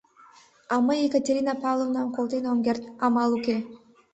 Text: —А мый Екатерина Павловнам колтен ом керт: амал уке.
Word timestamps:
—А 0.73 0.75
мый 0.85 0.97
Екатерина 1.07 1.53
Павловнам 1.63 2.07
колтен 2.15 2.43
ом 2.51 2.59
керт: 2.65 2.81
амал 3.05 3.29
уке. 3.37 3.57